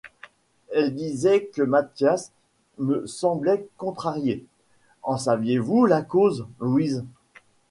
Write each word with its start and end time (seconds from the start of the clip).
Elle 0.73 0.95
disait 0.95 1.45
que 1.53 1.61
Mathias 1.61 2.31
me 2.79 3.05
semble 3.05 3.67
contrarié, 3.77 4.43
en 5.03 5.19
savez-vous 5.19 5.85
la 5.85 6.01
cause, 6.01 6.47
Louise? 6.59 7.05